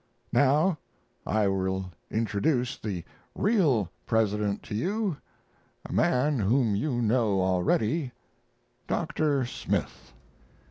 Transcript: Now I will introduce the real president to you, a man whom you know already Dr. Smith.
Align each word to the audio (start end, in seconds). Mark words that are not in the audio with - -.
Now 0.33 0.79
I 1.27 1.47
will 1.47 1.91
introduce 2.09 2.75
the 2.75 3.03
real 3.35 3.91
president 4.07 4.63
to 4.63 4.73
you, 4.73 5.17
a 5.85 5.93
man 5.93 6.39
whom 6.39 6.75
you 6.75 7.03
know 7.03 7.39
already 7.43 8.11
Dr. 8.87 9.45
Smith. 9.45 10.11